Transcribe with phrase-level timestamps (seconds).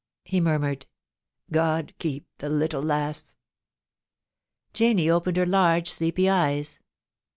[0.25, 0.87] he murmured.'
[1.51, 3.35] God keep the little lass!'
[4.73, 6.79] Janie opened her large, sleepy eyes.